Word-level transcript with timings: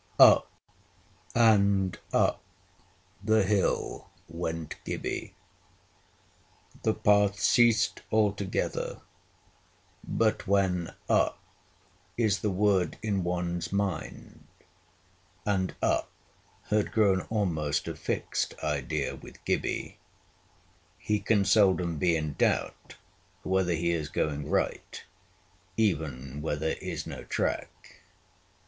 Up 0.19 0.51
and 1.35 1.99
up 2.11 2.41
the 3.23 3.43
hill 3.43 4.09
went 4.27 4.83
Gibbie. 4.83 5.35
The 6.81 6.95
path 6.95 7.37
ceased 7.39 8.01
altogether; 8.11 9.01
but 10.03 10.47
when 10.47 10.95
up 11.07 11.39
is 12.17 12.39
the 12.39 12.49
word 12.49 12.97
in 13.03 13.23
one's 13.23 13.71
mind 13.71 14.47
and 15.45 15.75
up 15.83 16.09
had 16.69 16.91
grown 16.91 17.21
almost 17.29 17.87
a 17.87 17.93
fixed 17.95 18.55
idea 18.63 19.15
with 19.15 19.45
Gibbie 19.45 19.99
he 20.97 21.19
can 21.19 21.45
seldom 21.45 21.99
be 21.99 22.15
in 22.17 22.33
doubt 22.33 22.95
whether 23.43 23.73
he 23.75 23.91
is 23.91 24.09
going 24.09 24.49
right, 24.49 25.03
even 25.77 26.41
where 26.41 26.55
there 26.55 26.77
is 26.81 27.05
no 27.05 27.23
track. 27.25 27.97